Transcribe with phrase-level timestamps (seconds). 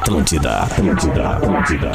[0.00, 1.92] Atlântida, Atlântida, Atlântida.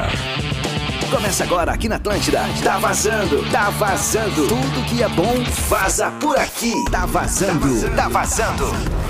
[1.10, 2.42] Começa agora aqui na Atlântida.
[2.64, 4.48] Tá vazando, tá vazando.
[4.48, 6.72] Tudo que é bom vaza por aqui.
[6.92, 8.70] Tá vazando, tá vazando.
[8.70, 9.05] Tá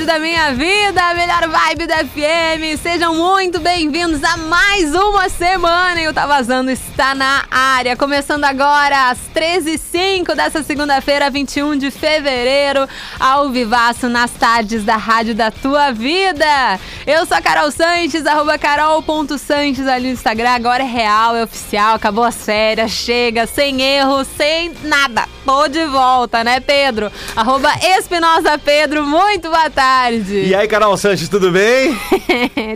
[0.00, 2.80] rádio da minha vida, a melhor vibe da FM.
[2.82, 7.96] Sejam muito bem-vindos a mais uma semana e o Tá Vazando está na área.
[7.96, 12.88] Começando agora às 13h05 dessa segunda-feira, 21 de fevereiro,
[13.18, 16.78] ao vivaço nas tardes da rádio da tua vida.
[17.06, 20.50] Eu sou a Carol Sanches, arroba carol.sanches ali no Instagram.
[20.50, 25.28] Agora é real, é oficial, acabou a férias, chega, sem erro, sem nada.
[25.44, 27.10] Tô de volta, né, Pedro?
[27.34, 29.89] Arroba Espinosa Pedro, muito boa tarde.
[30.30, 31.90] E aí, Carol Sanches, tudo bem?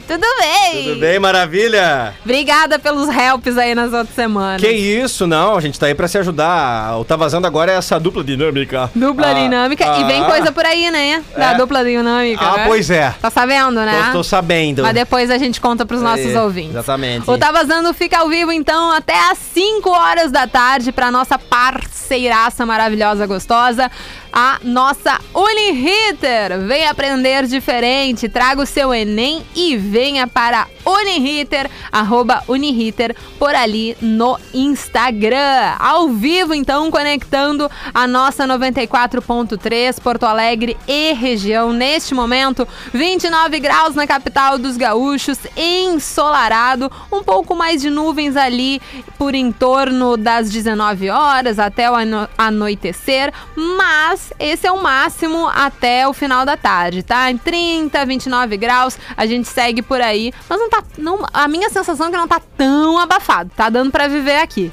[0.06, 0.84] Tudo bem?
[0.88, 2.12] Tudo bem, maravilha?
[2.24, 4.60] Obrigada pelos helps aí nas outras semanas.
[4.60, 6.98] Que isso, não, a gente tá aí pra se ajudar.
[6.98, 8.90] O Tá Vazando agora é essa dupla dinâmica.
[8.94, 9.84] Dupla Ah, dinâmica.
[10.00, 11.22] E vem ah, coisa por aí, né?
[11.36, 11.54] Da É.
[11.54, 12.44] dupla dinâmica.
[12.44, 12.64] Ah, né?
[12.66, 13.14] pois é.
[13.22, 14.06] Tá sabendo, né?
[14.06, 14.82] Tô, tô sabendo.
[14.82, 16.72] Mas depois a gente conta pros nossos É, ouvintes.
[16.72, 17.30] Exatamente.
[17.30, 21.38] O Tá Vazando fica ao vivo, então, até às 5 horas da tarde pra nossa
[21.38, 23.90] parceiraça maravilhosa, gostosa,
[24.32, 26.58] a nossa Uniriter.
[26.66, 33.94] Vem aprender diferente, traga o seu Enem e venha para Uniriter, arroba Uniriter, por ali
[34.00, 35.74] no Instagram.
[35.78, 41.72] Ao vivo, então, conectando a nossa 94.3, Porto Alegre e região.
[41.74, 48.80] Neste momento, 29 graus na capital dos gaúchos, ensolarado, um pouco mais de nuvens ali
[49.18, 55.48] por em torno das 19 horas até o ano- anoitecer, mas esse é o máximo
[55.48, 57.30] até o final da tarde, tá?
[57.30, 61.68] Em 30, 29 graus, a gente segue por aí, mas não tá, não, a minha
[61.70, 64.72] sensação é que não tá tão abafado, tá dando pra viver aqui.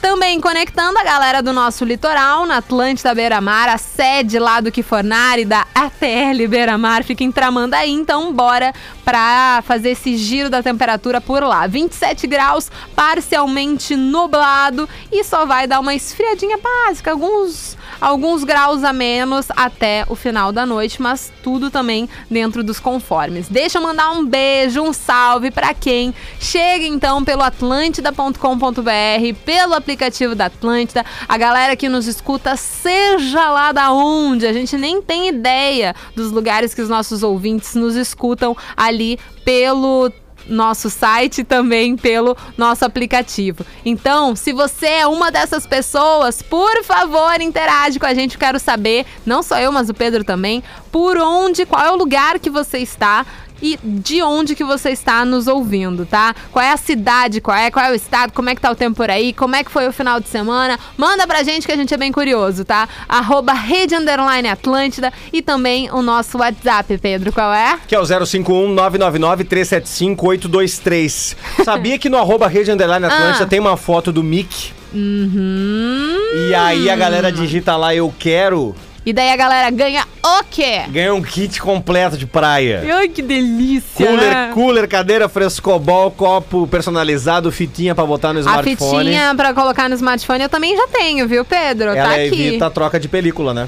[0.00, 4.70] Também conectando a galera do nosso litoral, na Atlântida Beira Mar, a sede lá do
[4.70, 8.72] Kifornari, da ATL Beira Mar, fica em Tramandaí, então bora
[9.04, 11.66] pra fazer esse giro da temperatura por lá.
[11.66, 18.92] 27 graus, parcialmente nublado e só vai dar uma esfriadinha básica, alguns alguns graus a
[18.92, 23.48] menos até o final da noite, mas tudo também dentro dos conformes.
[23.48, 28.40] Deixa eu mandar um beijo, um salve para quem chega então pelo atlântida.com.br,
[29.44, 34.76] pelo aplicativo da Atlântida, a galera que nos escuta, seja lá da onde, a gente
[34.76, 40.12] nem tem ideia dos lugares que os nossos ouvintes nos escutam ali pelo
[40.48, 43.64] nosso site e também pelo nosso aplicativo.
[43.84, 48.38] Então, se você é uma dessas pessoas, por favor, interage com a gente.
[48.38, 52.38] Quero saber, não só eu, mas o Pedro também, por onde, qual é o lugar
[52.38, 53.24] que você está
[53.60, 56.32] e de onde que você está nos ouvindo, tá?
[56.52, 58.74] Qual é a cidade, qual é, qual é o estado, como é que tá o
[58.76, 60.78] tempo por aí, como é que foi o final de semana.
[60.96, 62.88] Manda pra gente que a gente é bem curioso, tá?
[63.08, 67.80] Arroba Rede Underline Atlântida e também o nosso WhatsApp, Pedro, qual é?
[67.88, 71.36] Que é o 051 999 375 823.
[71.64, 73.48] Sabia que no arroba Rede Underline Atlântida Ah.
[73.48, 74.72] tem uma foto do Mickey?
[74.94, 76.48] Uhum.
[76.48, 78.74] E aí a galera digita lá eu quero,
[79.08, 80.82] E daí a galera ganha o quê?
[80.90, 82.84] ganha um kit completo de praia.
[82.94, 84.06] Ai, que delícia!
[84.06, 84.50] Cooler, né?
[84.52, 89.04] cooler, cadeira frescobol, copo personalizado, fitinha pra botar no A smartphone.
[89.06, 91.88] fitinha pra colocar no smartphone eu também já tenho, viu, Pedro?
[91.88, 92.48] Ela tá aqui.
[92.48, 93.66] evita a troca de película, né?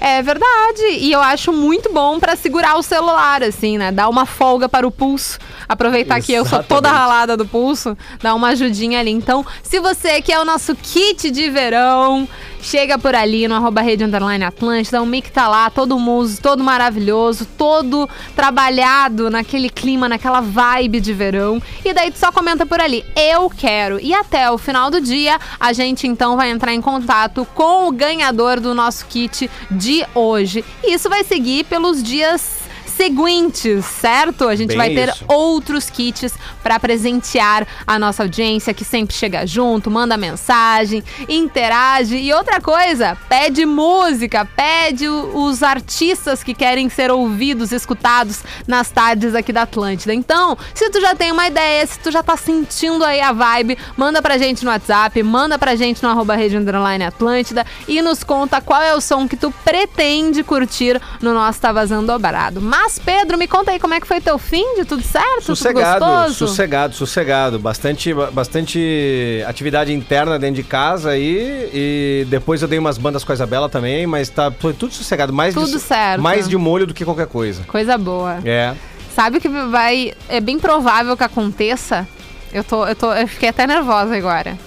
[0.00, 0.82] É verdade.
[0.98, 3.92] E eu acho muito bom pra segurar o celular, assim, né?
[3.92, 5.38] Dar uma folga para o pulso.
[5.68, 7.10] Aproveitar que eu sou toda Exatamente.
[7.10, 9.10] ralada do pulso, dar uma ajudinha ali.
[9.10, 12.26] Então, se você quer o nosso kit de verão,
[12.62, 15.02] chega por ali no arroba rede underline Atlântida.
[15.02, 21.12] O Mick tá lá, todo muso, todo maravilhoso, todo trabalhado naquele clima, naquela vibe de
[21.12, 21.62] verão.
[21.84, 24.00] E daí tu só comenta por ali, eu quero.
[24.00, 27.92] E até o final do dia, a gente então vai entrar em contato com o
[27.92, 30.64] ganhador do nosso kit de hoje.
[30.84, 32.59] E isso vai seguir pelos dias
[33.00, 34.46] seguintes, certo?
[34.46, 35.24] A gente Bem vai ter isso.
[35.26, 42.30] outros kits para presentear a nossa audiência que sempre chega junto, manda mensagem, interage e
[42.34, 49.50] outra coisa, pede música, pede os artistas que querem ser ouvidos, escutados nas tardes aqui
[49.50, 50.12] da Atlântida.
[50.12, 53.78] Então, se tu já tem uma ideia, se tu já tá sentindo aí a vibe,
[53.96, 58.22] manda pra gente no WhatsApp, manda pra gente no arroba Rede Underline Atlântida e nos
[58.22, 62.60] conta qual é o som que tu pretende curtir no nosso Tá Vazando Dobrado.
[62.60, 65.42] Mas, Pedro, me conta aí como é que foi teu fim de tudo certo?
[65.42, 67.58] Sossegado, tudo sossegado, sossegado.
[67.58, 71.70] Bastante, bastante atividade interna dentro de casa aí.
[71.72, 75.32] E depois eu dei umas bandas com a Isabela também, mas tá foi tudo sossegado.
[75.32, 76.20] Mais Tudo de, certo.
[76.20, 77.62] Mais de molho do que qualquer coisa.
[77.64, 78.38] Coisa boa.
[78.44, 78.74] É.
[79.14, 80.12] Sabe o que vai.
[80.28, 82.06] É bem provável que aconteça.
[82.52, 84.58] Eu, tô, eu, tô, eu fiquei até nervosa agora.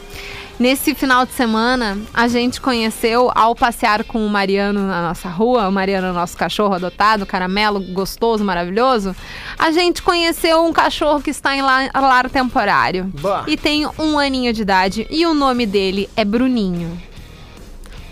[0.63, 5.67] Nesse final de semana, a gente conheceu, ao passear com o Mariano na nossa rua,
[5.67, 9.13] o Mariano é o nosso cachorro adotado, caramelo, gostoso, maravilhoso,
[9.59, 13.11] a gente conheceu um cachorro que está em lar, lar temporário.
[13.19, 13.43] Bah.
[13.45, 16.97] E tem um aninho de idade, e o nome dele é Bruninho.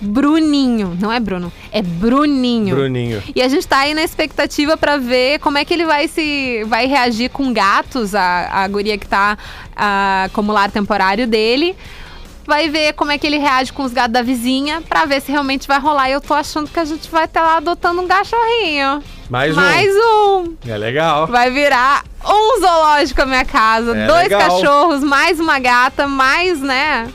[0.01, 2.75] Bruninho, não é Bruno, é Bruninho.
[2.75, 3.23] Bruninho.
[3.33, 6.65] E a gente tá aí na expectativa pra ver como é que ele vai se
[6.65, 9.37] vai reagir com gatos, a, a guria que tá
[9.73, 11.77] ah, como lar temporário dele.
[12.45, 15.31] Vai ver como é que ele reage com os gatos da vizinha pra ver se
[15.31, 16.09] realmente vai rolar.
[16.09, 19.03] E eu tô achando que a gente vai estar lá adotando um cachorrinho.
[19.29, 19.61] Mais um.
[19.61, 20.55] Mais um.
[20.67, 21.27] É legal.
[21.27, 23.95] Vai virar um zoológico a minha casa.
[23.95, 24.41] É dois legal.
[24.41, 27.09] cachorros, mais uma gata, mais, né?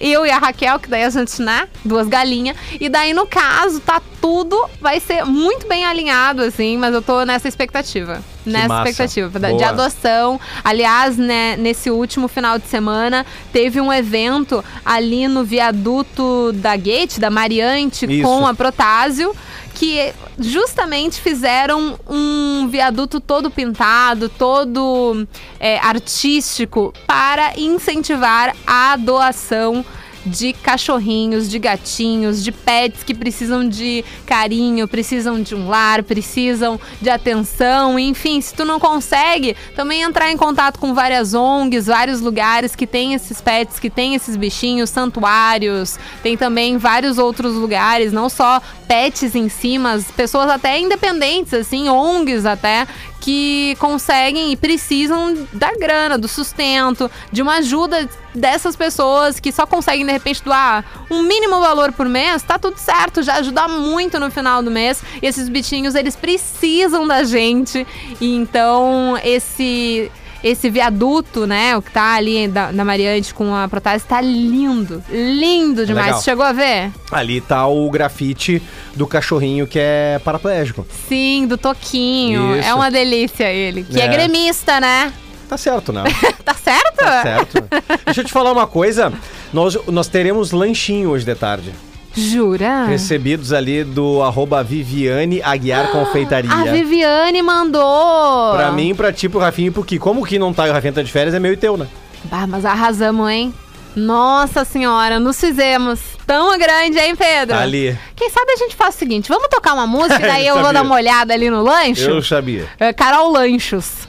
[0.00, 1.68] Eu e a Raquel, que daí a gente, né?
[1.84, 2.56] Duas galinhas.
[2.80, 4.58] E daí, no caso, tá tudo.
[4.80, 8.22] Vai ser muito bem alinhado, assim, mas eu tô nessa expectativa.
[8.44, 8.90] Nessa massa.
[8.90, 9.68] expectativa da- de Boa.
[9.68, 10.40] adoção.
[10.64, 17.18] Aliás, né, nesse último final de semana, teve um evento ali no viaduto da Gate,
[17.18, 18.22] da Mariante, Isso.
[18.22, 19.34] com a Protásio
[19.74, 25.26] que justamente fizeram um viaduto todo pintado, todo
[25.58, 29.84] é, artístico para incentivar a doação
[30.24, 36.78] de cachorrinhos, de gatinhos, de pets que precisam de carinho, precisam de um lar, precisam
[37.00, 42.20] de atenção, enfim, se tu não consegue, também entrar em contato com várias ONGs, vários
[42.20, 48.12] lugares que tem esses pets, que tem esses bichinhos, santuários, tem também vários outros lugares,
[48.12, 49.76] não só pets em si,
[50.16, 52.86] pessoas até independentes, assim, ONGs até,
[53.20, 59.66] que conseguem e precisam da grana, do sustento, de uma ajuda dessas pessoas que só
[59.66, 64.18] conseguem de repente doar um mínimo valor por mês, tá tudo certo, já ajuda muito
[64.18, 65.02] no final do mês.
[65.20, 67.86] E esses bichinhos, eles precisam da gente.
[68.20, 70.10] E então esse
[70.42, 75.02] esse viaduto, né, o que tá ali da, da Mariante com a Protase, tá lindo,
[75.10, 76.06] lindo demais.
[76.06, 76.22] Legal.
[76.22, 76.90] Chegou a ver?
[77.10, 78.62] Ali tá o grafite
[78.94, 80.86] do cachorrinho que é paraplégico.
[81.08, 82.56] Sim, do Toquinho.
[82.56, 82.68] Isso.
[82.68, 83.82] É uma delícia ele.
[83.84, 84.08] Que é, É.
[84.08, 85.12] gremista, né?
[85.48, 86.04] Tá certo, né?
[86.44, 86.96] Tá certo?
[86.96, 87.64] Tá certo.
[88.06, 89.12] Deixa eu te falar uma coisa.
[89.52, 91.72] Nós, nós teremos lanchinho hoje de tarde.
[92.14, 92.84] Jura?
[92.86, 96.50] Recebidos ali do arroba Viviane Aguiar Confeitaria.
[96.52, 98.52] A Viviane mandou.
[98.54, 99.98] Pra mim, pra ti, pro Rafinha e pro Ki.
[99.98, 101.86] Como que não tá e o Rafinha tá de férias, é meu e teu, né?
[102.24, 103.54] Bah, mas arrasamos, hein?
[103.96, 105.98] Nossa senhora, nos fizemos.
[106.26, 107.56] Tão grande, hein, Pedro?
[107.56, 107.98] Tá ali.
[108.14, 110.64] Quem sabe a gente faz o seguinte: vamos tocar uma música e daí eu vou
[110.64, 110.80] Sabia.
[110.80, 112.08] dar uma olhada ali no lancho?
[112.08, 112.68] Eu sabia.
[112.78, 114.08] É, Carol Lanchos.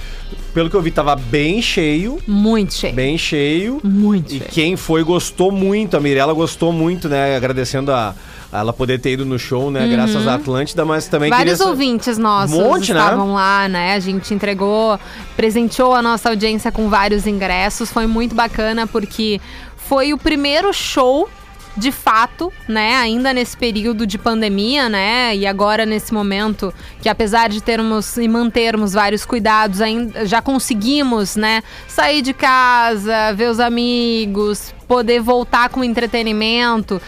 [0.54, 2.18] pelo que eu vi, tava bem cheio.
[2.26, 2.94] Muito cheio.
[2.96, 3.82] Bem cheio.
[3.84, 4.50] Muito E cheio.
[4.50, 7.36] quem foi gostou muito, a Mirella gostou muito, né?
[7.36, 8.16] Agradecendo a,
[8.54, 9.86] ela poder ter ido no show, né?
[9.86, 11.38] Graças à Atlântida, mas também Uhum.
[11.38, 11.70] Vários queria...
[11.72, 13.00] ouvintes nossos Um monte, né?
[13.02, 13.96] estavam lá, né?
[13.96, 14.98] A gente entregou,
[15.36, 17.92] presenteou a nossa audiência com vários ingressos.
[17.92, 19.42] Foi muito bacana porque
[19.76, 21.28] foi o primeiro show
[21.76, 27.50] de fato, né, ainda nesse período de pandemia, né, e agora nesse momento que apesar
[27.50, 33.60] de termos e mantermos vários cuidados, ainda já conseguimos, né, sair de casa, ver os
[33.60, 37.02] amigos, poder voltar com entretenimento.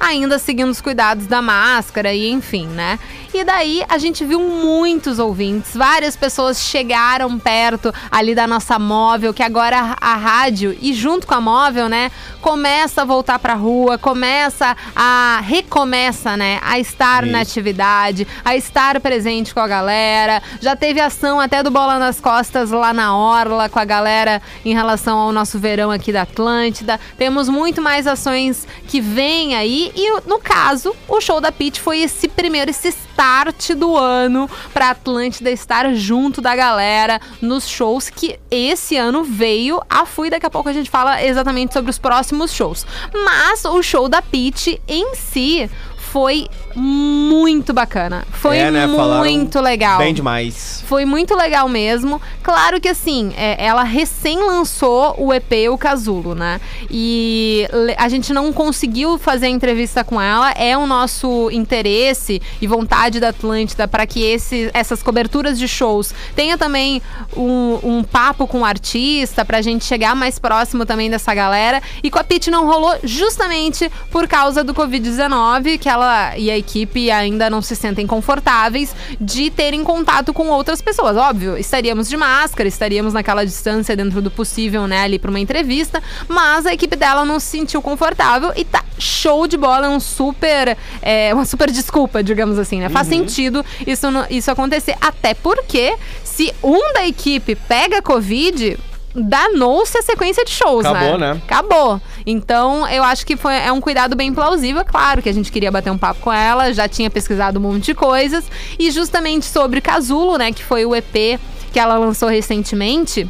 [0.00, 2.98] Ainda seguindo os cuidados da máscara e enfim, né?
[3.32, 9.32] E daí a gente viu muitos ouvintes, várias pessoas chegaram perto ali da nossa móvel,
[9.32, 13.98] que agora a rádio e junto com a móvel, né, começa a voltar pra rua,
[13.98, 17.52] começa a recomeça, né, a estar na Isso.
[17.52, 20.42] atividade, a estar presente com a galera.
[20.60, 24.74] Já teve ação até do Bola nas Costas lá na Orla com a galera em
[24.74, 26.98] relação ao nosso verão aqui da Atlântida.
[27.16, 32.00] Temos muito mais ações que vêm aí e no caso, o show da Pit foi
[32.00, 38.38] esse primeiro esse start do ano pra Atlântida estar junto da galera nos shows que
[38.50, 40.30] esse ano veio a fui.
[40.30, 42.86] Daqui a pouco a gente fala exatamente sobre os próximos shows.
[43.12, 45.70] Mas o show da Pit em si
[46.10, 48.24] foi muito bacana.
[48.30, 48.86] Foi É, né?
[48.88, 49.98] Falaram muito legal.
[49.98, 50.82] Bem demais.
[50.86, 52.20] Foi muito legal mesmo.
[52.42, 56.60] Claro que assim, é, ela recém lançou o EP, o Casulo, né?
[56.90, 60.50] E a gente não conseguiu fazer a entrevista com ela.
[60.52, 66.14] É o nosso interesse e vontade da Atlântida para que esse, essas coberturas de shows
[66.34, 67.02] tenha também
[67.36, 71.82] um, um papo com o artista, pra gente chegar mais próximo também dessa galera.
[72.02, 76.59] E com a Pit não rolou justamente por causa do Covid-19, que ela e a
[76.60, 81.16] equipe ainda não se sentem confortáveis de terem contato com outras pessoas.
[81.16, 86.02] Óbvio, estaríamos de máscara, estaríamos naquela distância dentro do possível, né, ali pra uma entrevista,
[86.28, 89.98] mas a equipe dela não se sentiu confortável e tá show de bola, é um
[89.98, 92.88] super, é, uma super desculpa, digamos assim, né?
[92.88, 98.78] Faz sentido isso, isso acontecer, até porque se um da equipe pega Covid,
[99.14, 101.34] danou-se a sequência de shows, Acabou, né?
[101.34, 101.42] né?
[101.44, 102.00] Acabou.
[102.24, 104.82] Então, eu acho que foi, é um cuidado bem plausível.
[104.82, 107.62] É Claro que a gente queria bater um papo com ela, já tinha pesquisado um
[107.62, 108.44] monte de coisas.
[108.78, 111.40] E justamente sobre Casulo, né, que foi o EP
[111.72, 113.28] que ela lançou recentemente.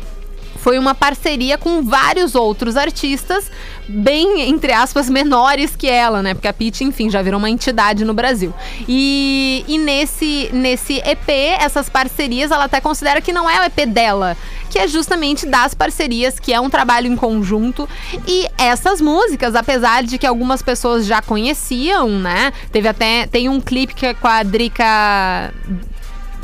[0.56, 3.50] Foi uma parceria com vários outros artistas,
[3.90, 6.34] bem, entre aspas, menores que ela, né?
[6.34, 8.54] Porque a Pitty, enfim, já virou uma entidade no Brasil.
[8.88, 11.28] E, e nesse, nesse EP,
[11.58, 14.36] essas parcerias, ela até considera que não é o EP dela,
[14.68, 17.88] que é justamente das parcerias, que é um trabalho em conjunto.
[18.26, 22.52] E essas músicas, apesar de que algumas pessoas já conheciam, né?
[22.70, 23.26] Teve até.
[23.26, 25.52] Tem um clipe que é com a Drica.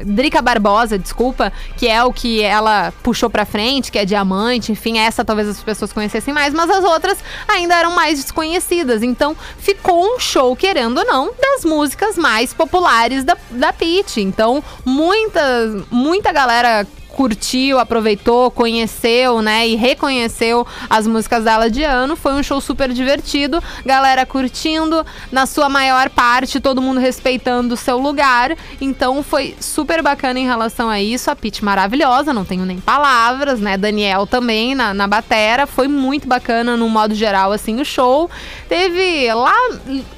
[0.04, 4.98] Drica Barbosa, desculpa, que é o que ela puxou pra frente, que é diamante, enfim,
[4.98, 9.02] essa talvez as pessoas conhecessem mais, mas as outras ainda eram mais desconhecidas.
[9.02, 14.20] Então ficou um show, querendo ou não, das músicas mais populares da, da Pitty.
[14.20, 22.14] Então, muita, muita galera curtiu, aproveitou, conheceu, né, e reconheceu as músicas dela de ano.
[22.14, 27.76] Foi um show super divertido, galera curtindo, na sua maior parte, todo mundo respeitando o
[27.76, 28.54] seu lugar.
[28.82, 31.30] Então foi super bacana em relação a isso.
[31.30, 33.78] A Pete maravilhosa, não tenho nem palavras, né?
[33.78, 35.66] Daniel também na, na batera.
[35.66, 38.30] Foi muito bacana no modo geral, assim, o show.
[38.68, 39.56] Teve lá,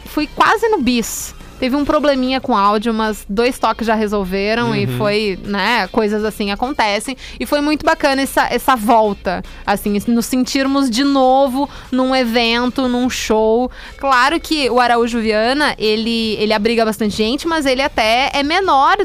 [0.07, 1.38] fui quase no bis.
[1.59, 6.50] Teve um probleminha com áudio, mas dois toques já resolveram e foi, né, coisas assim
[6.50, 7.17] acontecem.
[7.38, 13.11] E foi muito bacana essa, essa volta, assim, nos sentirmos de novo num evento, num
[13.11, 13.71] show.
[13.97, 18.97] Claro que o Araújo Viana, ele, ele abriga bastante gente, mas ele até é menor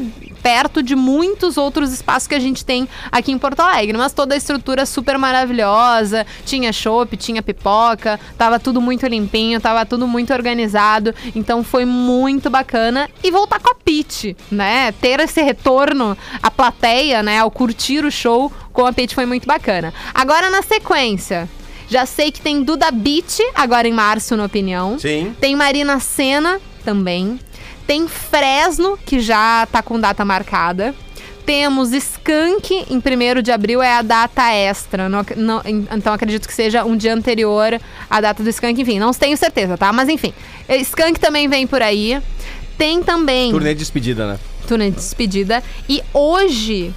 [0.44, 3.96] perto de muitos outros espaços que a gente tem aqui em Porto Alegre.
[3.96, 9.86] Mas toda a estrutura super maravilhosa, tinha chopp, tinha pipoca, tava tudo muito limpinho, tava
[9.86, 11.14] tudo muito organizado.
[11.34, 13.08] Então foi muito bacana.
[13.22, 14.92] E voltar com a Pete, né?
[14.92, 17.38] Ter esse retorno à plateia, né?
[17.38, 19.94] Ao curtir o show com a Pete foi muito bacana.
[20.12, 21.48] Agora na sequência.
[21.88, 24.98] Já sei que tem Duda Beat agora em março, na opinião.
[24.98, 25.34] Sim.
[25.40, 27.38] Tem Marina Senna também.
[27.86, 30.94] Tem Fresno, que já tá com data marcada.
[31.44, 35.08] Temos Skank, em 1 de abril é a data extra.
[35.10, 38.80] Não não- en- então acredito que seja um dia anterior à data do Skank.
[38.80, 39.92] Enfim, não tenho certeza, tá?
[39.92, 40.32] Mas enfim.
[40.66, 42.18] eh, Skank também vem por aí.
[42.78, 44.38] Tem também Turnê de despedida, né?
[44.66, 45.62] turnê de despedida.
[45.86, 46.94] E hoje,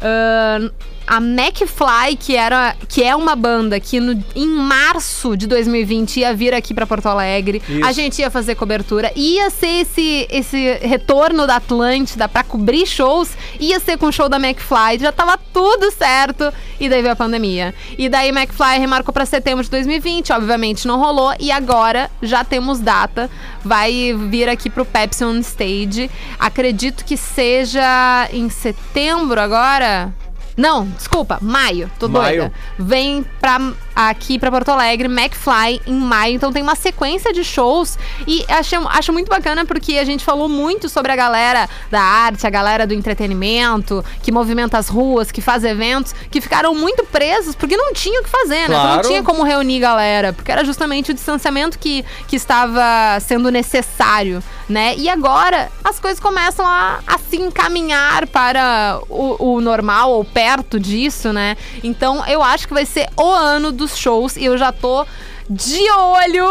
[0.00, 0.70] ahn,
[1.06, 6.34] a McFly, que, era, que é uma banda que no- em março de 2020 ia
[6.34, 7.62] vir aqui pra Porto Alegre.
[7.68, 7.84] Isso.
[7.84, 9.12] A gente ia fazer cobertura.
[9.14, 13.30] Ia ser esse, esse retorno da Atlântida pra cobrir shows.
[13.60, 14.98] Ia ser com o show da McFly.
[15.00, 16.52] Já tava tudo certo.
[16.80, 17.74] E daí veio a pandemia.
[17.96, 20.32] E daí McFly remarcou pra setembro de 2020.
[20.32, 21.32] Obviamente não rolou.
[21.38, 23.30] E agora já temos data.
[23.64, 26.10] Vai vir aqui pro Pepsi on Stage.
[26.38, 30.12] Acredito que seja em setembro agora.
[30.56, 32.42] Não, desculpa, maio, tô Maio.
[32.42, 32.52] doida.
[32.78, 33.58] Vem pra,
[33.94, 36.34] aqui pra Porto Alegre, McFly, em maio.
[36.34, 37.98] Então tem uma sequência de shows.
[38.26, 42.46] E acho, acho muito bacana porque a gente falou muito sobre a galera da arte,
[42.46, 47.54] a galera do entretenimento, que movimenta as ruas, que faz eventos, que ficaram muito presos
[47.54, 48.76] porque não tinha o que fazer, né?
[48.76, 48.96] Claro.
[48.96, 54.42] Não tinha como reunir galera, porque era justamente o distanciamento que, que estava sendo necessário,
[54.68, 54.94] né?
[54.96, 60.80] E agora as coisas começam a, a se encaminhar para o, o normal ou perto
[60.80, 61.56] disso, né?
[61.82, 65.06] Então eu acho que vai ser o ano dos shows e eu já tô
[65.48, 66.50] de olho.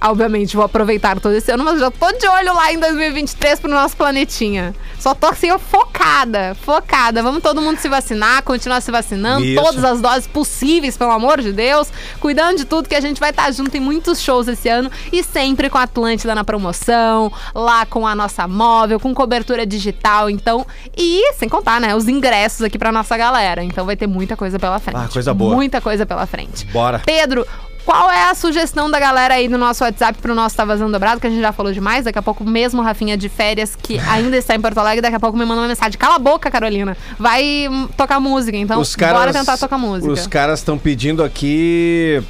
[0.00, 3.70] Obviamente, vou aproveitar todo esse ano, mas já tô de olho lá em 2023 pro
[3.70, 4.74] nosso planetinha.
[4.98, 7.22] Só tô assim, ó, focada, focada.
[7.22, 9.62] Vamos todo mundo se vacinar, continuar se vacinando, Isso.
[9.62, 11.88] todas as doses possíveis, pelo amor de Deus.
[12.20, 15.22] Cuidando de tudo, que a gente vai estar junto em muitos shows esse ano e
[15.22, 20.66] sempre com a Atlântida na promoção, lá com a nossa móvel, com cobertura digital, então.
[20.96, 23.62] E sem contar, né, os ingressos aqui pra nossa galera.
[23.64, 24.98] Então vai ter muita coisa pela frente.
[24.98, 25.54] Ah, coisa boa.
[25.54, 26.66] Muita coisa pela frente.
[26.66, 27.00] Bora.
[27.04, 27.46] Pedro,
[27.88, 31.18] qual é a sugestão da galera aí no nosso WhatsApp pro nosso Tá Vazando Dobrado,
[31.18, 32.04] que a gente já falou demais?
[32.04, 35.20] Daqui a pouco mesmo Rafinha de férias, que ainda está em Porto Alegre, daqui a
[35.20, 35.98] pouco me manda uma mensagem.
[35.98, 36.94] Cala a boca, Carolina.
[37.18, 40.12] Vai hum, tocar música, então os caras, bora tentar tocar música.
[40.12, 42.22] Os caras estão pedindo aqui.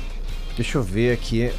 [0.54, 1.50] Deixa eu ver aqui.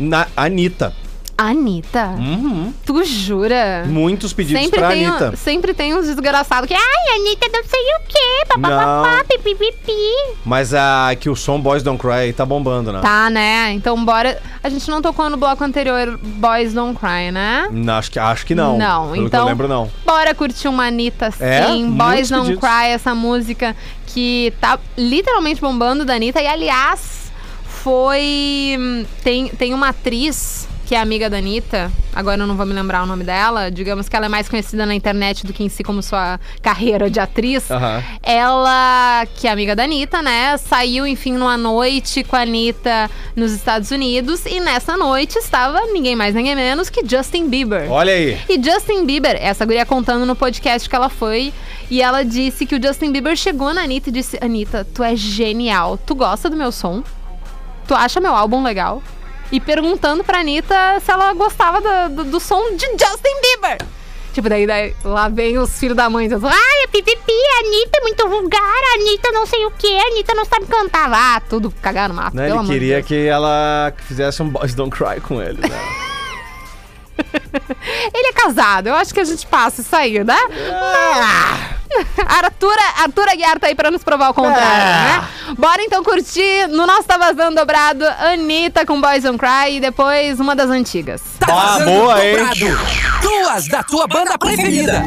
[0.00, 0.92] Na Anitta.
[1.36, 2.72] Anitta, Uhum.
[2.86, 3.84] tu jura?
[3.86, 5.36] Muitos pedidos Sempre pra tem, Anitta.
[5.36, 9.92] sempre tem uns desgraçados que, ai, Anitta não sei o quê, papapá, pipipipi.
[10.44, 13.00] Mas a que o som Boys Don't Cry tá bombando, né?
[13.00, 13.72] Tá, né?
[13.72, 14.40] Então bora.
[14.62, 17.68] A gente não tocou no bloco anterior Boys Don't Cry, né?
[17.70, 18.78] Não, acho que, acho que não.
[18.78, 19.40] Não, Pelo então.
[19.40, 19.90] que eu lembro, não.
[20.06, 21.42] Bora curtir uma Anitta sim.
[21.44, 21.66] É?
[21.90, 22.60] Boys Don't pedidos.
[22.60, 23.74] Cry, essa música
[24.06, 26.40] que tá literalmente bombando da Anitta.
[26.40, 27.32] E aliás,
[27.64, 28.76] foi.
[28.78, 32.72] hum, Tem, tem uma atriz que é amiga da Anitta, agora eu não vou me
[32.72, 35.68] lembrar o nome dela, digamos que ela é mais conhecida na internet do que em
[35.68, 37.70] si como sua carreira de atriz.
[37.70, 38.02] Aham.
[38.22, 40.56] Ela, que é amiga da Anitta, né?
[40.58, 44.44] Saiu, enfim, numa noite com a Anitta nos Estados Unidos.
[44.46, 47.90] E nessa noite estava ninguém mais, ninguém menos que Justin Bieber.
[47.90, 48.38] Olha aí.
[48.48, 51.52] E Justin Bieber, essa guria contando no podcast que ela foi,
[51.90, 55.16] e ela disse que o Justin Bieber chegou na Anitta e disse: Anitta, tu é
[55.16, 55.98] genial.
[55.98, 57.02] Tu gosta do meu som?
[57.86, 59.02] Tu acha meu álbum legal?
[59.54, 63.78] E perguntando pra Anitta se ela gostava do, do, do som de Justin Bieber.
[64.32, 67.98] Tipo, daí, daí lá vem os filhos da mãe dizendo: Ai, a pipipi, a Anitta
[67.98, 71.08] é muito vulgar, a Anitta não sei o que, a Anitta não sabe cantar.
[71.08, 72.34] Ah, tudo cagar no mato.
[72.34, 73.06] Né, ele queria Deus.
[73.06, 75.80] que ela fizesse um Boys Don't Cry com ele, né?
[78.12, 80.36] Ele é casado, eu acho que a gente passa isso aí, né?
[80.72, 81.73] Ah!
[82.26, 85.28] Arthur, Arthur Aguiar tá aí pra nos provar o contrário, Ah!
[85.48, 85.54] né?
[85.58, 90.40] Bora então curtir no nosso Tá Vazando Dobrado, Anitta com Boys Don't Cry e depois
[90.40, 91.20] uma das antigas.
[91.38, 92.36] Tá Ah, boa, hein?
[92.36, 92.78] dobrado.
[93.22, 95.02] Duas da tua banda preferida.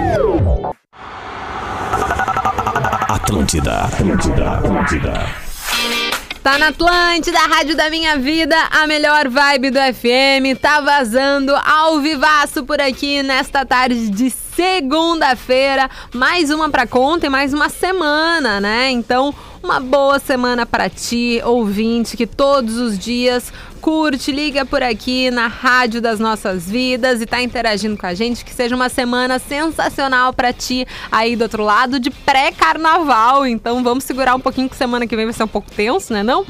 [3.10, 5.47] Atlântida, Atlântida, Atlântida.
[6.48, 10.58] Tá na Atlântida, rádio da minha vida, a melhor vibe do FM.
[10.58, 15.90] Tá vazando ao vivaço por aqui nesta tarde de segunda-feira.
[16.16, 18.90] Mais uma pra conta e mais uma semana, né?
[18.92, 25.32] Então, uma boa semana pra ti, ouvinte, que todos os dias curte, liga por aqui
[25.32, 28.44] na rádio das nossas vidas e tá interagindo com a gente.
[28.44, 33.46] Que seja uma semana sensacional pra ti aí do outro lado de pré-carnaval.
[33.46, 36.24] Então vamos segurar um pouquinho que semana que vem vai ser um pouco tenso, né
[36.24, 36.46] não?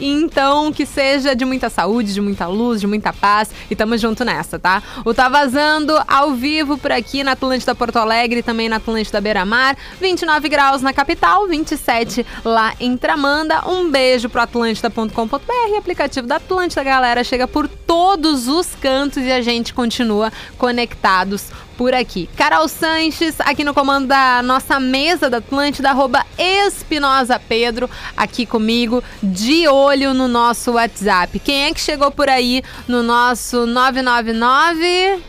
[0.00, 3.50] Então, que seja de muita saúde, de muita luz, de muita paz.
[3.70, 4.82] E tamo junto nessa, tá?
[5.04, 9.44] O Tá Vazando ao vivo por aqui na Atlântida Porto Alegre também na Atlântida Beira
[9.44, 9.76] Mar.
[10.00, 13.62] 29 graus na capital, 27 lá em Tramanda.
[13.68, 17.24] Um beijo pro atlântida.com.br, aplicativo da Atlântida, galera.
[17.24, 21.46] Chega por todos os cantos e a gente continua conectados
[21.78, 22.28] por aqui.
[22.36, 29.02] Carol Sanches, aqui no comando da nossa mesa da Atlântida, arroba Espinosa Pedro, aqui comigo,
[29.22, 31.38] de olho no nosso WhatsApp.
[31.38, 35.22] Quem é que chegou por aí no nosso 999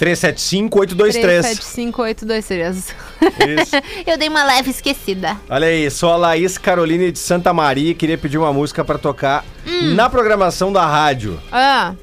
[0.00, 1.60] 375-823.
[1.94, 2.70] 3758223?
[2.72, 3.76] Isso.
[4.04, 5.36] Eu dei uma leve esquecida.
[5.48, 8.98] Olha aí, sou a Laís Caroline de Santa Maria e queria pedir uma música pra
[8.98, 9.94] tocar Hum.
[9.94, 11.38] na programação da rádio.
[11.52, 11.94] Ah,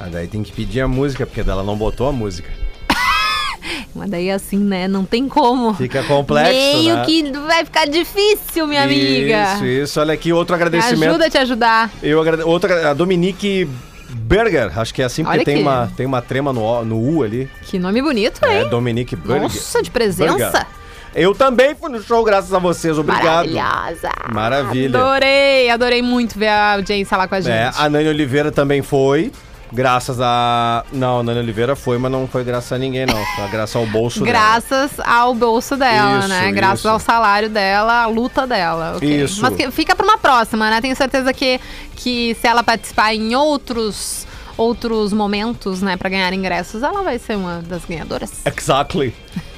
[0.00, 2.48] Ah, daí tem que pedir a música, porque dela não botou a música.
[3.94, 4.86] Mas daí assim, né?
[4.88, 5.74] Não tem como.
[5.74, 7.04] Fica complexo, Meio né?
[7.04, 9.54] que vai ficar difícil, minha amiga.
[9.54, 10.00] Isso, isso.
[10.00, 11.10] Olha aqui, outro Me agradecimento.
[11.10, 11.90] ajuda a te ajudar.
[12.02, 12.42] Eu agrade...
[12.42, 13.68] Outra, a Dominique
[14.10, 15.62] Berger, acho que é assim, porque Olha tem aqui.
[15.62, 17.48] uma, tem uma trema no, no U ali.
[17.62, 18.68] Que nome bonito, É, hein?
[18.68, 19.42] Dominique Berger.
[19.42, 20.36] Nossa, de presença.
[20.36, 20.66] Berger.
[21.14, 22.98] Eu também fui no show, graças a vocês.
[22.98, 23.48] Obrigado.
[23.50, 24.10] Maravilhosa.
[24.30, 24.98] Maravilha.
[24.98, 27.52] Adorei, adorei muito ver a audiência lá com a gente.
[27.52, 29.32] É, a Nani Oliveira também foi.
[29.72, 30.84] Graças a.
[30.92, 33.22] Não, Nani Oliveira foi, mas não foi graças a ninguém, não.
[33.36, 34.30] Foi graças ao bolso dela.
[34.30, 36.52] Graças ao bolso dela, Isso, né?
[36.52, 36.88] Graças isso.
[36.88, 38.94] ao salário dela, a luta dela.
[38.96, 39.24] ok.
[39.24, 39.42] Isso.
[39.42, 40.80] Mas fica pra uma próxima, né?
[40.80, 41.60] Tenho certeza que,
[41.96, 44.26] que se ela participar em outros,
[44.56, 48.32] outros momentos, né, pra ganhar ingressos, ela vai ser uma das ganhadoras.
[48.44, 49.14] Exactly.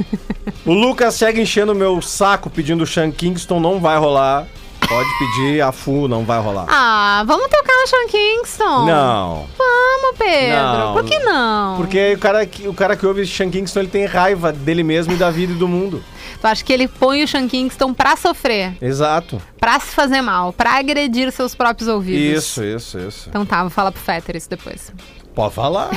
[0.67, 4.47] o Lucas segue enchendo o meu saco pedindo Sean Kingston, não vai rolar.
[4.91, 6.67] Pode pedir a Fu, não vai rolar.
[6.69, 8.87] Ah, vamos tocar no Sean Kingston?
[8.87, 9.47] Não.
[9.57, 10.57] Vamos, Pedro.
[10.57, 10.93] Não.
[10.95, 11.77] Por que não?
[11.77, 15.13] Porque o cara, que, o cara que ouve Sean Kingston, ele tem raiva dele mesmo
[15.13, 16.03] e da vida e do mundo.
[16.41, 19.41] Tu acha que ele põe o Sean Kingston pra sofrer, Exato.
[19.61, 22.45] pra se fazer mal, pra agredir seus próprios ouvidos?
[22.45, 23.29] Isso, isso, isso.
[23.29, 24.93] Então tá, vou falar pro Fetter isso depois.
[25.37, 25.91] Pode falar.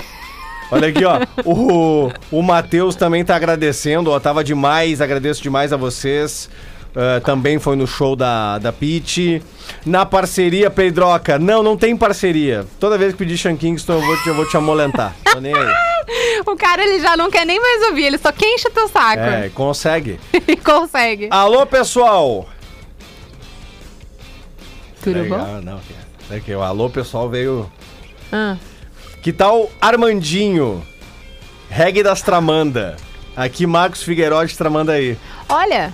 [0.72, 1.20] Olha aqui, ó.
[1.44, 4.20] O, o Matheus também tá agradecendo, ó.
[4.20, 6.48] Tava demais, agradeço demais a vocês.
[6.96, 9.42] Ah, também foi no show da, da Pete.
[9.86, 11.40] Na parceria, Pedroca.
[11.40, 12.66] Não, não tem parceria.
[12.80, 15.16] Toda vez que pedir Sean Kingston, eu vou te, eu vou te amolentar.
[15.32, 15.74] Tô nem aí.
[16.46, 19.22] O cara, ele já não quer nem mais ouvir, ele só quer encher teu saco.
[19.22, 20.20] É, consegue.
[20.62, 21.30] Consegue.
[21.32, 22.50] Alô, pessoal!
[25.02, 25.62] Tudo Legal, bom?
[25.62, 25.80] Não,
[26.30, 27.72] é que o alô, pessoal, veio...
[28.34, 28.58] Ah.
[29.22, 30.86] Que tal Armandinho?
[31.70, 32.98] Reggae das Tramanda.
[33.36, 35.18] Aqui, Marcos Figueiredo tramanda aí.
[35.48, 35.94] Olha,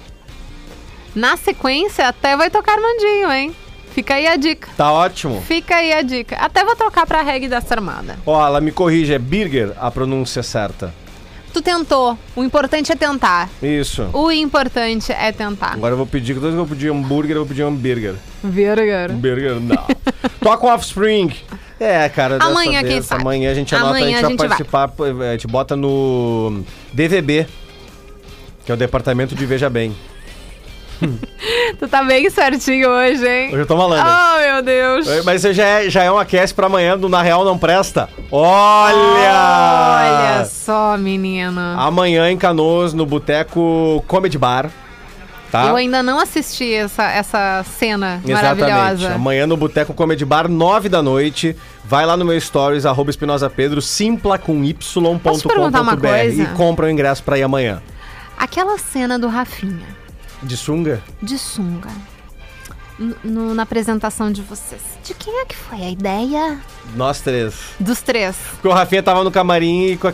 [1.15, 3.55] na sequência até vai tocar Armandinho, hein?
[3.91, 4.69] Fica aí a dica.
[4.77, 5.41] Tá ótimo.
[5.41, 6.37] Fica aí a dica.
[6.37, 8.17] Até vou trocar pra reggae da armada.
[8.25, 10.93] Ó, ela me corrige, é Birger a pronúncia certa.
[11.51, 12.17] Tu tentou.
[12.35, 13.49] O importante é tentar.
[13.61, 14.07] Isso.
[14.13, 15.73] O importante é tentar.
[15.73, 18.15] Agora eu vou pedir, que eu vou pedir hambúrguer, eu vou pedir hambúrguer.
[18.43, 19.11] Virgar.
[19.11, 19.87] Hambúrguer, não.
[20.39, 21.33] Toca um Offspring.
[21.79, 23.21] É, cara, dessa Amanhã, vez, quem sabe?
[23.21, 24.47] Amanhã a gente anota, Amanhã a gente vai gente vai.
[24.49, 27.47] participar, pô, a gente bota no DVB,
[28.65, 29.95] que é o Departamento de Veja Bem.
[31.79, 33.49] Tu tá bem certinho hoje, hein?
[33.49, 34.09] Hoje eu tô malandro.
[34.09, 35.25] Oh, meu Deus.
[35.25, 38.09] Mas isso já é, já é um aquece pra amanhã do Na Real Não Presta.
[38.31, 38.95] Olha!
[40.39, 41.75] Olha só, menina.
[41.77, 44.69] Amanhã em Canoas, no Boteco Comedy Bar.
[45.51, 45.65] Tá?
[45.65, 48.61] Eu ainda não assisti essa, essa cena Exatamente.
[48.69, 49.15] maravilhosa.
[49.15, 51.55] Amanhã no Boteco Comedy Bar, 9 da noite.
[51.83, 56.07] Vai lá no meu stories, arroba Espinosa Pedro, simpla com y.com.br
[56.37, 57.81] e compra o ingresso pra ir amanhã.
[58.37, 59.87] Aquela cena do Rafinha,
[60.41, 61.01] De sunga?
[61.21, 61.89] de sunga,
[63.23, 64.81] no- na apresentação de vocês.
[65.03, 66.57] De quem é que foi a ideia?
[66.95, 67.55] Nós três.
[67.79, 68.35] Dos três.
[68.53, 70.13] Porque o Rafinha tava no camarim e com a,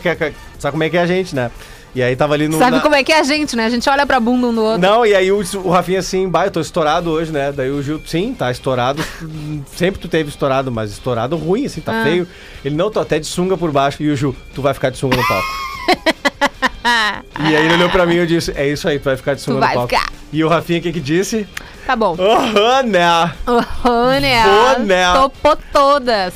[0.60, 1.52] sabe como é que é a gente, né?
[1.94, 2.58] E aí tava ali no.
[2.58, 3.66] Sabe na- como é que é a gente, né?
[3.66, 4.82] A gente olha pra bunda um do outro.
[4.82, 7.52] Não, e aí o, o Rafinha assim, bah, eu tô estourado hoje, né?
[7.54, 9.02] Daí o Gil, sim, tá estourado.
[9.78, 12.04] Sempre tu teve estourado, mas estourado ruim, assim, tá Ah.
[12.04, 12.28] feio.
[12.66, 14.04] Ele, não, tô até de sunga por baixo.
[14.04, 15.48] E o Gil, tu vai ficar de sunga no palco.
[17.40, 19.34] e aí ele olhou pra mim e eu disse, é isso aí, tu vai ficar
[19.34, 19.96] de sunga vai no palco.
[19.96, 20.15] ficar.
[20.32, 21.48] E o Rafinha, o que que disse?
[21.86, 22.16] Tá bom.
[22.20, 23.34] Aham, né?
[23.48, 24.80] Oh, né?
[24.80, 25.14] Né?
[25.14, 26.34] Topou todas.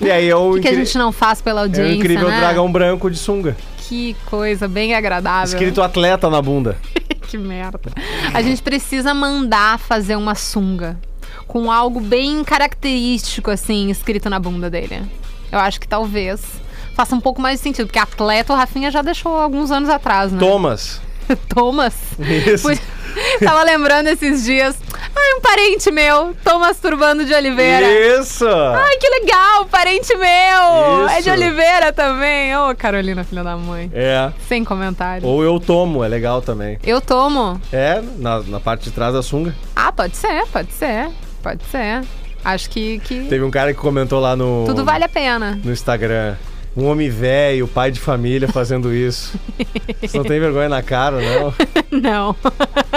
[0.00, 0.50] E aí eu...
[0.50, 2.40] O que, que a gente não faz pela É audiência, o incrível né?
[2.40, 3.56] dragão branco de sunga.
[3.78, 5.44] Que coisa bem agradável.
[5.44, 6.76] Escrito atleta na bunda.
[7.28, 7.78] que merda.
[8.32, 10.98] A gente precisa mandar fazer uma sunga
[11.46, 15.02] com algo bem característico, assim, escrito na bunda dele.
[15.50, 16.40] Eu acho que talvez
[16.94, 20.32] faça um pouco mais de sentido, porque atleta o Rafinha já deixou alguns anos atrás,
[20.32, 20.38] né?
[20.38, 21.00] Thomas.
[21.48, 21.94] Thomas.
[22.18, 22.68] Isso.
[23.44, 24.76] Tava lembrando esses dias.
[24.92, 27.86] Ai, um parente meu, Thomas Turbando de Oliveira.
[28.20, 28.46] Isso!
[28.46, 31.08] Ai, que legal, parente meu!
[31.08, 31.30] É de Isso.
[31.30, 32.56] Oliveira também.
[32.56, 33.90] Ô, Carolina, filha da mãe.
[33.92, 34.30] É.
[34.48, 35.26] Sem comentário.
[35.26, 36.78] Ou eu tomo, é legal também.
[36.84, 37.60] Eu tomo.
[37.72, 39.54] É, na, na parte de trás da sunga.
[39.74, 41.08] Ah, pode ser, pode ser.
[41.42, 42.02] Pode ser.
[42.44, 44.64] Acho que, que Teve um cara que comentou lá no.
[44.66, 45.58] tudo vale a pena.
[45.62, 46.36] No Instagram.
[46.80, 49.38] Um homem velho, pai de família fazendo isso.
[50.00, 51.54] Você não tem vergonha na cara, não?
[52.00, 52.36] Não.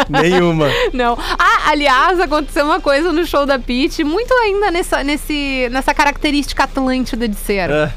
[0.08, 0.67] Nenhuma.
[0.93, 1.17] Não.
[1.38, 6.63] Ah, aliás, aconteceu uma coisa no show da Pete, muito ainda nessa, nesse, nessa característica
[6.63, 7.69] atlântida de ser.
[7.69, 7.91] É,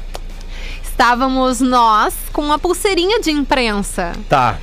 [0.83, 4.11] Estávamos nós com uma pulseirinha de imprensa.
[4.27, 4.57] tá.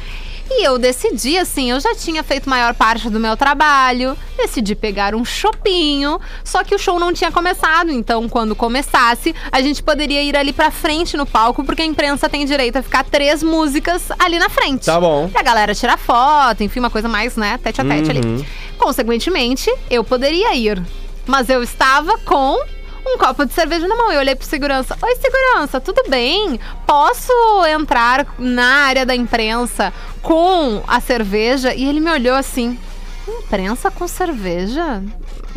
[0.57, 5.12] E eu decidi, assim, eu já tinha feito maior parte do meu trabalho, decidi pegar
[5.14, 10.23] um chopinho, só que o show não tinha começado, então quando começasse, a gente poderia
[10.23, 14.11] ir ali pra frente no palco, porque a imprensa tem direito a ficar três músicas
[14.19, 14.87] ali na frente.
[14.87, 15.29] Tá bom.
[15.29, 18.35] Pra galera tirar foto, enfim, uma coisa mais, né, tete a tete Uhum.
[18.35, 18.47] ali.
[18.79, 20.81] Consequentemente, eu poderia ir,
[21.27, 22.57] mas eu estava com
[23.07, 24.11] um copo de cerveja na mão.
[24.11, 24.97] Eu olhei pro segurança.
[25.01, 26.59] Oi, segurança, tudo bem?
[26.87, 27.33] Posso
[27.67, 31.75] entrar na área da imprensa com a cerveja?
[31.75, 32.79] E ele me olhou assim:
[33.29, 35.03] imprensa com cerveja?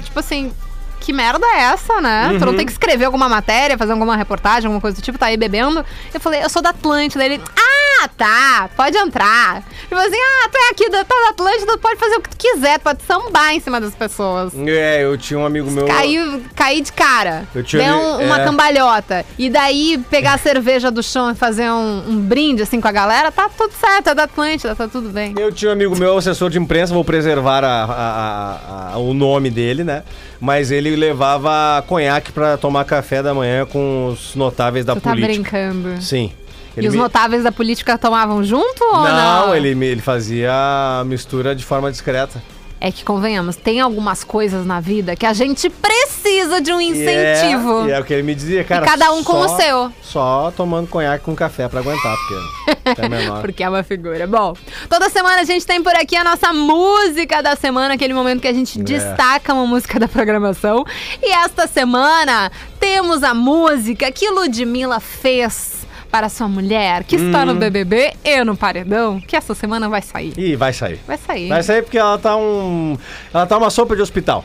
[0.03, 0.51] Tipo assim.
[0.99, 2.35] Que merda é essa, né?
[2.37, 5.27] Tu não tem que escrever alguma matéria, fazer alguma reportagem, alguma coisa do tipo, tá
[5.27, 5.85] aí bebendo.
[6.13, 7.23] Eu falei, eu sou da Atlântida.
[7.23, 9.63] Ele, ah, tá, pode entrar.
[9.87, 12.37] Tipo assim, ah, tu é aqui da, tá da Atlântida, pode fazer o que tu
[12.37, 14.51] quiser, pode sambar em cima das pessoas.
[14.65, 15.85] É, eu tinha um amigo meu.
[15.87, 17.45] Cair, cair de cara.
[17.55, 18.43] Eu tinha ali- um- uma é.
[18.43, 19.25] cambalhota.
[19.39, 22.91] E daí pegar a cerveja do chão e fazer um, um brinde assim com a
[22.91, 25.33] galera, tá tudo certo, é da Atlântida, tá tudo bem.
[25.37, 29.49] Eu tinha um amigo meu, assessor de imprensa, vou preservar a- a- a- o nome
[29.49, 30.03] dele, né?
[30.39, 35.11] Mas ele levava conhaque pra tomar café da manhã com os notáveis da Tu tá
[35.11, 35.33] política.
[35.41, 36.01] brincando.
[36.01, 36.31] Sim.
[36.77, 39.47] E Ele os me- notáveis da política tomavam junto ou não?
[39.47, 42.41] Não, ele, ele fazia a mistura de forma discreta.
[42.79, 46.89] É que convenhamos, tem algumas coisas na vida que a gente precisa de um E
[46.89, 47.85] incentivo.
[47.85, 48.85] É, e é o que ele me dizia, cara.
[48.85, 49.91] cada um com só- o seu.
[50.03, 53.41] Só tomando conhaque com café pra aguentar, porque é menor.
[53.47, 54.27] Porque é uma figura.
[54.27, 54.53] Bom,
[54.87, 58.47] toda semana a gente tem por aqui a nossa música da semana, aquele momento que
[58.47, 58.83] a gente É.
[58.83, 60.85] destaca uma música da programação.
[61.19, 65.76] E esta semana temos a música que Ludmilla fez
[66.11, 67.45] para sua mulher, que está Hum.
[67.47, 70.33] no BBB e no Paredão, que essa semana vai sair.
[70.37, 70.99] Ih, vai sair.
[71.05, 71.49] Vai sair.
[71.49, 72.97] Vai sair porque ela tá um.
[73.33, 74.43] Ela tá uma sopa de hospital.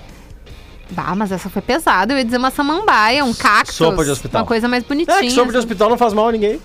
[0.90, 2.12] Bah, mas essa foi pesada.
[2.12, 3.76] Eu ia dizer uma samambaia, um cactus.
[3.76, 4.42] Sopa de hospital.
[4.42, 5.16] Uma coisa mais bonitinha.
[5.16, 5.66] É que sopa de assim.
[5.66, 6.60] hospital não faz mal a ninguém.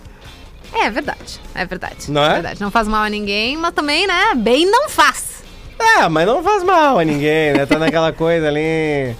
[0.73, 1.39] É, é verdade.
[1.55, 2.11] É verdade.
[2.11, 2.33] Não é?
[2.33, 2.61] verdade.
[2.61, 4.33] Não faz mal a ninguém, mas também, né?
[4.35, 5.37] Bem não faz.
[5.79, 7.65] É, mas não faz mal a ninguém, né?
[7.65, 9.15] Tá naquela coisa ali.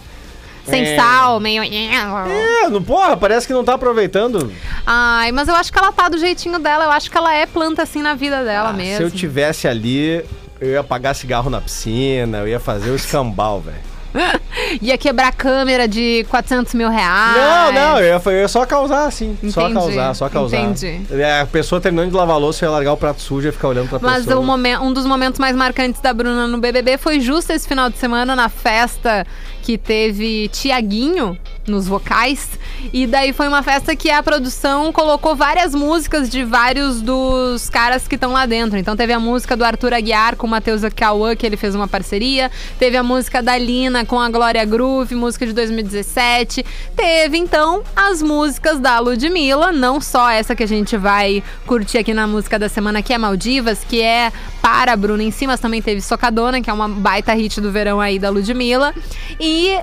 [0.69, 0.95] Sem É.
[0.95, 1.63] sal, meio.
[1.63, 4.51] É, não, porra, parece que não tá aproveitando.
[4.85, 6.85] Ai, mas eu acho que ela tá do jeitinho dela.
[6.85, 8.97] Eu acho que ela é planta assim na vida dela Ah, mesmo.
[8.97, 10.23] Se eu tivesse ali,
[10.59, 13.77] eu ia apagar cigarro na piscina, eu ia fazer o escambau, velho.
[14.81, 17.35] Ia quebrar câmera de 400 mil reais.
[17.37, 19.37] Não, não, eu ia, só causar assim.
[19.49, 20.57] Só causar, só causar.
[20.57, 21.01] entendi.
[21.11, 23.53] É, A pessoa terminando de lavar a louça, ia largar o prato sujo e ia
[23.53, 24.43] ficar olhando pra Mas pessoa.
[24.43, 27.97] momen- um dos momentos mais marcantes da Bruna no BBB foi justo esse final de
[27.97, 29.25] semana na festa
[29.61, 32.47] que teve Tiaguinho nos vocais.
[32.93, 38.07] E daí foi uma festa que a produção colocou várias músicas de vários dos caras
[38.07, 38.77] que estão lá dentro.
[38.77, 41.87] Então teve a música do Arthur Aguiar com o Matheus Cauã, que ele fez uma
[41.87, 42.49] parceria.
[42.79, 46.65] Teve a música da Lina com a Glória Groove, música de 2017.
[46.95, 52.13] Teve então as músicas da Ludmilla, não só essa que a gente vai curtir aqui
[52.13, 55.81] na música da semana, que é Maldivas, que é para Bruna em si, mas também
[55.81, 58.93] teve Socadona, que é uma baita hit do verão aí da Ludmilla.
[59.39, 59.77] E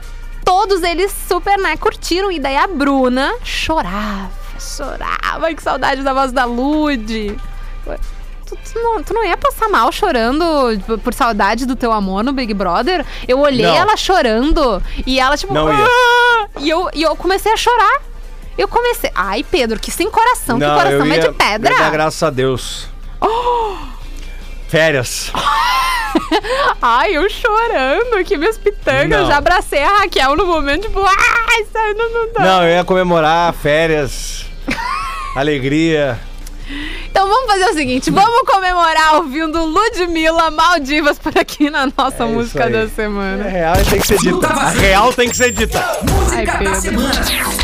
[0.45, 2.31] todos eles super, né, curtiram.
[2.31, 4.31] E daí a Bruna chorava,
[4.61, 5.55] chorava.
[5.55, 7.37] Que saudade da voz da Lud.
[8.47, 10.45] Tu, tu não, tu não ia passar mal chorando
[10.87, 13.05] por- por saudade do teu amor no Big Brother?
[13.27, 13.75] Eu olhei Não.
[13.75, 15.55] ela chorando e ela, tipo.
[15.55, 15.85] Não ia.
[15.87, 18.03] "Ah!" E eu, e eu comecei a chorar.
[18.57, 19.11] Eu comecei.
[19.15, 21.73] Ai, Pedro, que sem coração, que coração é de pedra.
[21.73, 22.87] eu ia dar graças a Deus.
[24.69, 25.33] Férias.
[26.81, 29.21] Ai, eu chorando, que minhas pitangas.
[29.23, 29.27] Não.
[29.27, 32.41] Já abracei a Raquel no momento, tipo, ai, sai, não, não dá.
[32.41, 34.47] Não, eu ia comemorar férias.
[35.37, 36.19] Alegria.
[37.11, 42.27] Então vamos fazer o seguinte, vamos comemorar ouvindo Ludmilla Maldivas por aqui na nossa É
[42.27, 43.45] isso música da A semana.
[43.45, 44.47] real tem que ser dita.
[44.47, 45.79] A real tem que ser dita.
[46.33, 46.65] Ai, Pedro.
[46.65, 47.64] Tá na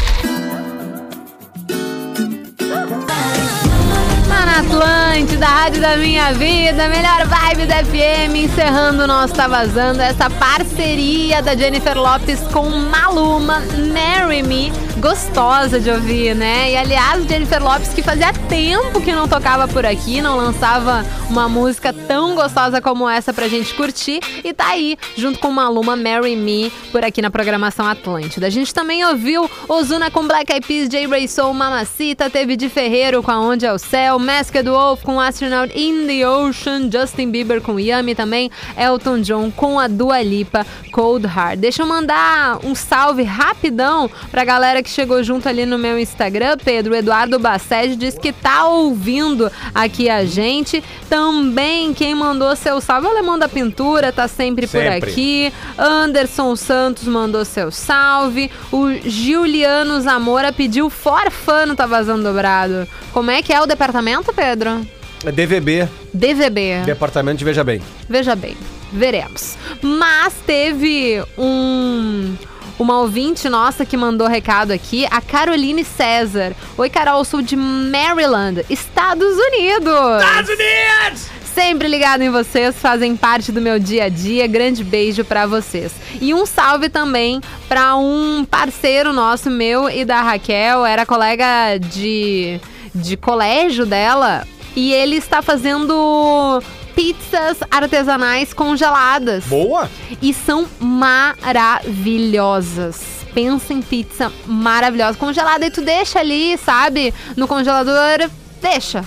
[4.80, 10.30] Atlântida, Rádio da Minha Vida, melhor vibe da FM, encerrando o nosso Tá Vazando, essa
[10.30, 13.62] parceria da Jennifer Lopes com Maluma,
[13.92, 16.72] Marry Me, gostosa de ouvir, né?
[16.72, 21.48] E aliás, Jennifer Lopes que fazia tempo que não tocava por aqui, não lançava uma
[21.48, 26.36] música tão gostosa como essa pra gente curtir, e tá aí, junto com Maluma, Marry
[26.36, 28.46] Me, por aqui na programação Atlântida.
[28.46, 31.06] A gente também ouviu Ozuna com Black Eyed Peas, J.
[31.06, 35.72] Ray Soul, Mamacita, teve de Ferreiro com Aonde é o Céu, Masked Wolf com Astronaut
[35.74, 41.26] in the Ocean, Justin Bieber com Yummy também, Elton John com a Dua Lipa, Cold
[41.26, 41.58] Heart.
[41.58, 46.56] Deixa eu mandar um salve rapidão pra galera que chegou junto ali no meu Instagram,
[46.62, 50.82] Pedro Eduardo Bassed diz que tá ouvindo aqui a gente.
[51.08, 55.10] Também quem mandou seu salve, o Alemão da Pintura, tá sempre, por Sempre.
[55.10, 55.52] aqui.
[55.78, 58.50] Anderson Santos mandou seu salve.
[58.72, 62.86] O Giuliano Zamora pediu forfano, tá vazando dobrado.
[63.12, 64.86] Como é que é o departamento, Pedro?
[65.24, 66.82] É DVB, DVB.
[66.86, 67.82] Departamento de Veja Bem.
[68.08, 68.56] Veja bem,
[68.92, 69.56] veremos.
[69.82, 72.34] Mas teve um.
[72.80, 76.56] Uma ouvinte nossa que mandou recado aqui, a Caroline César.
[76.78, 80.22] Oi, Carol, sou de Maryland, Estados Unidos.
[80.22, 81.26] Estados Unidos!
[81.54, 84.46] Sempre ligado em vocês, fazem parte do meu dia a dia.
[84.46, 85.92] Grande beijo pra vocês.
[86.22, 92.58] E um salve também pra um parceiro nosso, meu e da Raquel, era colega de,
[92.94, 94.48] de colégio dela.
[94.74, 96.62] E ele está fazendo
[96.94, 99.44] pizzas artesanais congeladas.
[99.44, 99.88] Boa?
[100.20, 103.00] E são maravilhosas.
[103.34, 105.16] Pensa em pizza maravilhosa.
[105.16, 107.14] Congelada e tu deixa ali, sabe?
[107.36, 108.28] No congelador,
[108.60, 109.04] deixa.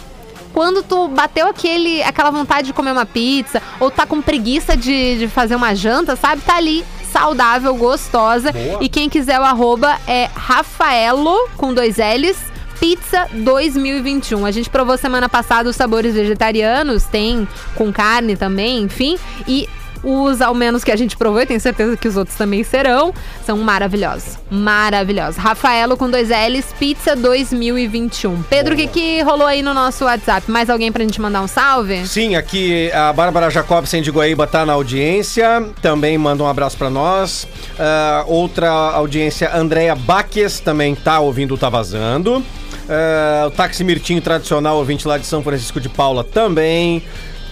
[0.53, 5.17] quando tu bateu aquele, aquela vontade de comer uma pizza, ou tá com preguiça de,
[5.17, 6.41] de fazer uma janta, sabe?
[6.43, 8.51] Tá ali, saudável, gostosa.
[8.51, 8.77] Boa.
[8.81, 12.37] E quem quiser o arroba é Rafaelo, com dois L's,
[12.83, 14.45] Pizza 2021.
[14.45, 19.17] A gente provou semana passada os sabores vegetarianos, tem com carne também, enfim.
[19.47, 19.69] E
[20.03, 23.13] os, ao menos que a gente provou, eu tenho certeza que os outros também serão,
[23.45, 24.37] são maravilhosos.
[24.51, 25.37] Maravilhosos.
[25.37, 28.43] Rafaelo com dois L's, Pizza 2021.
[28.49, 30.51] Pedro, o que, que rolou aí no nosso WhatsApp?
[30.51, 32.05] Mais alguém pra gente mandar um salve?
[32.05, 36.89] Sim, aqui a Bárbara Jacobsen de Guaíba tá na audiência, também manda um abraço pra
[36.89, 37.47] nós.
[37.79, 42.43] Ah, outra audiência, Andréia Baques, também tá ouvindo Tá Vazando.
[42.89, 47.03] Ah, o Táxi Mirtinho tradicional, ouvinte lá de São Francisco de Paula também.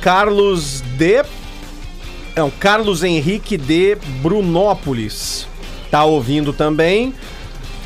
[0.02, 1.24] Carlos de.
[2.36, 5.48] Não, Carlos Henrique de Brunópolis
[5.89, 7.13] tá ouvindo também.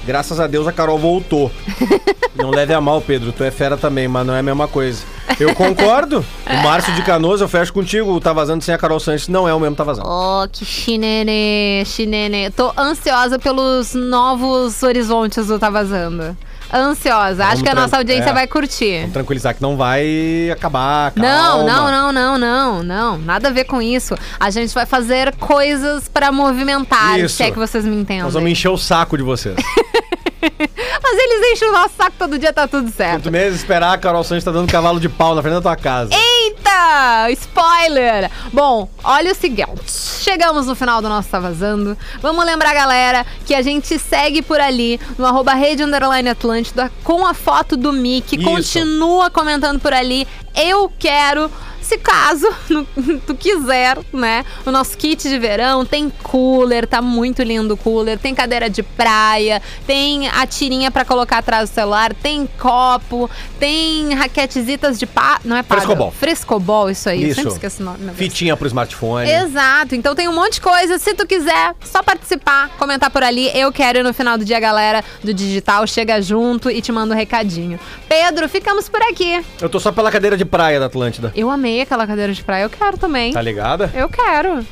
[0.06, 1.52] Graças a Deus a Carol voltou.
[2.36, 3.32] Não leve a mal, Pedro.
[3.32, 5.04] Tu é fera também, mas não é a mesma coisa.
[5.40, 6.24] Eu concordo.
[6.46, 8.12] O Márcio de Canoas, eu fecho contigo.
[8.12, 10.08] O Tá Vazando sem a Carol Sanches não é o mesmo Tá Vazando.
[10.10, 12.50] Oh, que chinene, chinene.
[12.52, 16.38] Tô ansiosa pelos novos horizontes do Tá Vazando.
[16.76, 17.44] Ansiosa.
[17.46, 18.34] Acho Vamos que a nossa audiência é.
[18.34, 19.00] vai curtir.
[19.00, 21.14] Vamos tranquilizar que não vai acabar.
[21.16, 21.64] Não, calma.
[21.64, 23.18] não, não, não, não, não.
[23.18, 24.16] Nada a ver com isso.
[24.40, 27.38] A gente vai fazer coisas pra movimentar, Isso.
[27.38, 28.24] se é que vocês me entendem.
[28.24, 29.56] Nós vamos encher o saco de vocês.
[30.42, 33.24] Mas eles enchem o nosso saco todo dia, tá tudo certo.
[33.24, 35.76] Quanto menos esperar, a Carol Sanches tá dando cavalo de pau na frente da tua
[35.76, 36.12] casa.
[36.46, 37.32] Eita!
[37.32, 38.30] Spoiler!
[38.54, 39.82] Bom, olha o seguinte.
[39.88, 41.98] Chegamos no final do nosso Tá Vazando.
[42.22, 47.26] Vamos lembrar, galera, que a gente segue por ali no arroba Rede Underline Atlântida com
[47.26, 48.36] a foto do Mickey.
[48.38, 48.46] Isso.
[48.46, 50.28] Continua comentando por ali.
[50.56, 51.50] Eu quero.
[51.86, 52.48] Se caso
[53.28, 54.44] tu quiser, né?
[54.66, 58.18] O nosso kit de verão tem cooler, tá muito lindo o cooler.
[58.18, 64.16] Tem cadeira de praia, tem a tirinha pra colocar atrás do celular, tem copo, tem
[64.16, 65.40] raquetezitas de pá.
[65.46, 65.76] Não é pá.
[65.76, 66.12] Frescobol.
[66.12, 67.26] Frescobol, isso aí.
[67.26, 67.36] Isso.
[67.36, 68.14] sempre esqueço o nome.
[68.16, 69.30] Fitinha pro smartphone.
[69.30, 70.98] Exato, então tem um monte de coisa.
[70.98, 73.52] Se tu quiser, só participar, comentar por ali.
[73.54, 76.92] Eu quero e no final do dia, a galera do digital chega junto e te
[76.92, 77.80] manda um recadinho.
[78.10, 79.46] Pedro, ficamos por aqui.
[79.62, 81.32] Eu tô só pela cadeira de praia da Atlântida.
[81.36, 83.34] Eu amei aquela cadeira de praia, eu quero também.
[83.34, 83.92] Tá ligada?
[83.94, 84.66] Eu quero.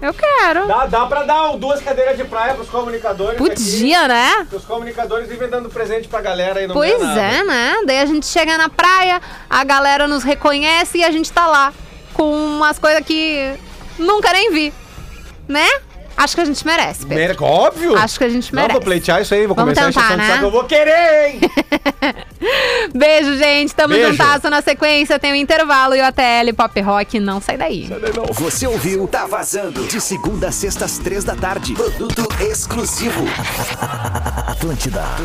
[0.00, 0.66] Eu quero.
[0.66, 3.38] Dá, dá pra dar duas cadeiras de praia pros comunicadores.
[3.38, 4.46] Podia, né?
[4.52, 7.74] Os comunicadores vivem dando presente pra galera e não Pois é, né?
[7.86, 11.72] Daí a gente chega na praia, a galera nos reconhece e a gente tá lá
[12.12, 13.54] com umas coisas que
[13.98, 14.74] nunca nem vi.
[15.48, 15.66] Né?
[16.16, 17.14] Acho que a gente merece, Pedro.
[17.14, 17.96] Mere- Óbvio.
[17.98, 18.72] Acho que a gente Não, merece.
[18.72, 20.32] vou pleitear isso aí, vou Vamos começar a tentar, de né?
[20.34, 20.44] saco.
[20.44, 21.40] Eu vou querer, hein?
[22.94, 23.74] Beijo, gente.
[23.74, 24.10] Tamo Beijo.
[24.12, 25.18] juntasso na sequência.
[25.18, 27.18] Tem o intervalo e o ATL Pop Rock.
[27.18, 27.90] Não sai daí.
[28.32, 29.84] Você ouviu Tá Vazando.
[29.86, 31.72] De segunda a sexta às três da tarde.
[31.74, 33.24] Produto exclusivo.
[34.46, 35.02] Atlântida.